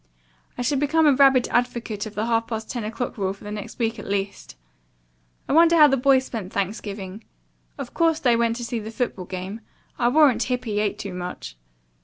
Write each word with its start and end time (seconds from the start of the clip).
I 0.57 0.63
shall 0.63 0.79
become 0.79 1.05
a 1.05 1.13
rabid 1.13 1.47
advocate 1.49 2.07
of 2.07 2.15
the 2.15 2.25
half 2.25 2.47
past 2.47 2.71
ten 2.71 2.83
o'clock 2.83 3.19
rule 3.19 3.33
for 3.33 3.43
the 3.43 3.51
next 3.51 3.77
week 3.77 3.99
at 3.99 4.07
least. 4.09 4.55
I 5.47 5.53
wonder 5.53 5.75
how 5.77 5.85
the 5.87 5.95
boys 5.95 6.25
spent 6.25 6.51
Thanksgiving. 6.51 7.23
Of 7.77 7.93
course 7.93 8.19
they 8.19 8.35
went 8.35 8.55
to 8.55 8.63
the 8.81 8.89
football 8.89 9.25
game. 9.25 9.61
I'll 9.99 10.11
warrant 10.13 10.41
Hippy 10.41 10.79
ate 10.79 10.97
too 10.97 11.13
much." 11.13 11.55